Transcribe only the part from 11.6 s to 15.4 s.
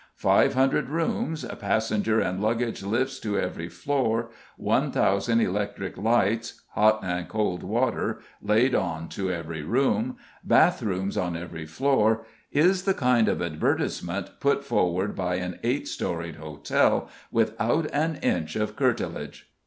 floor," is the kind of advertisement put forward by